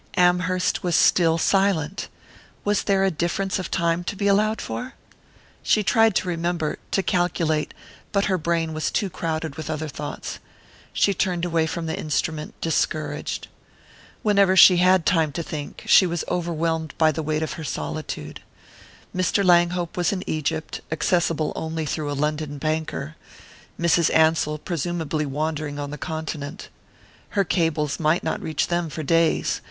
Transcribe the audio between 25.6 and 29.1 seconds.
on the continent. Her cables might not reach them for